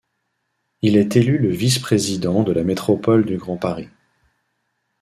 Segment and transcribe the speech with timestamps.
[0.81, 3.89] Il est élu le vice-président de la métropole du Grand Paris.